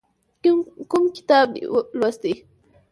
کوم 0.89 1.03
کتاب 1.17 1.45
دې 1.53 1.59
یې 1.63 1.67
لوستی؟ 1.99 2.33